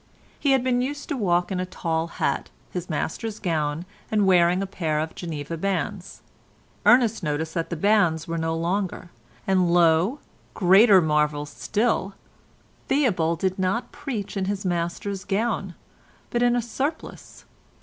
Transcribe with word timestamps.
He 0.39 0.53
had 0.53 0.63
been 0.63 0.81
used 0.81 1.09
to 1.09 1.15
walk 1.15 1.51
in 1.51 1.59
a 1.59 1.65
tall 1.67 2.07
hat, 2.17 2.49
his 2.71 2.89
Master's 2.89 3.37
gown, 3.37 3.85
and 4.09 4.25
wearing 4.25 4.63
a 4.63 4.65
pair 4.65 4.99
of 4.99 5.13
Geneva 5.13 5.57
bands. 5.57 6.23
Ernest 6.87 7.21
noticed 7.21 7.53
that 7.53 7.69
the 7.69 7.75
bands 7.75 8.27
were 8.27 8.31
worn 8.33 8.41
no 8.41 8.55
longer, 8.57 9.11
and 9.45 9.71
lo! 9.71 10.17
greater 10.55 11.01
marvel 11.01 11.45
still, 11.45 12.15
Theobald 12.87 13.41
did 13.41 13.59
not 13.59 13.91
preach 13.91 14.35
in 14.35 14.45
his 14.45 14.65
Master's 14.65 15.23
gown, 15.23 15.75
but 16.31 16.41
in 16.41 16.55
a 16.55 16.63
surplice. 16.63 17.45